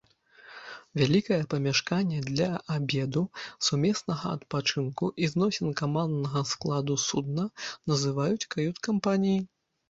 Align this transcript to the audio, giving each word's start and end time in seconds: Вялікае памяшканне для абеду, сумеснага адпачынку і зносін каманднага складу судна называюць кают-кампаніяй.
Вялікае 0.99 1.37
памяшканне 1.51 2.19
для 2.29 2.47
абеду, 2.75 3.23
сумеснага 3.67 4.31
адпачынку 4.39 5.11
і 5.27 5.29
зносін 5.33 5.69
каманднага 5.83 6.41
складу 6.53 6.99
судна 7.05 7.45
называюць 7.93 8.47
кают-кампаніяй. 8.57 9.39